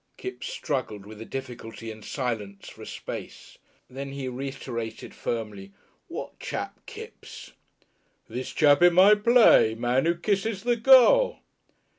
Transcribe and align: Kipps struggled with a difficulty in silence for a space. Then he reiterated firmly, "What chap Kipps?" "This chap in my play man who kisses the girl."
Kipps 0.17 0.47
struggled 0.47 1.05
with 1.05 1.21
a 1.21 1.25
difficulty 1.25 1.91
in 1.91 2.01
silence 2.01 2.67
for 2.69 2.81
a 2.81 2.87
space. 2.87 3.59
Then 3.87 4.13
he 4.13 4.27
reiterated 4.27 5.13
firmly, 5.13 5.73
"What 6.07 6.39
chap 6.39 6.83
Kipps?" 6.87 7.51
"This 8.27 8.51
chap 8.51 8.81
in 8.81 8.95
my 8.95 9.13
play 9.13 9.75
man 9.75 10.07
who 10.07 10.15
kisses 10.15 10.63
the 10.63 10.75
girl." 10.75 11.41